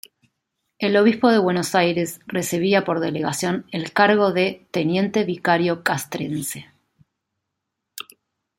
El 0.79 0.97
obispo 0.97 1.29
de 1.29 1.37
Buenos 1.37 1.75
Aires 1.75 2.21
recibía 2.25 2.83
por 2.83 3.01
delegación 3.01 3.67
el 3.71 3.93
cargo 3.93 4.31
de 4.33 4.65
"teniente 4.71 5.23
vicario 5.25 5.83
castrense". 5.83 6.65